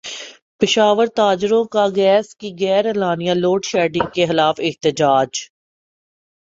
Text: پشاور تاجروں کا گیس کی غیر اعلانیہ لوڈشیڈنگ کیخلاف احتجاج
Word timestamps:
پشاور 0.61 1.07
تاجروں 1.15 1.63
کا 1.65 1.85
گیس 1.95 2.27
کی 2.35 2.49
غیر 2.59 2.85
اعلانیہ 2.85 3.33
لوڈشیڈنگ 3.33 4.07
کیخلاف 4.13 4.55
احتجاج 4.59 5.31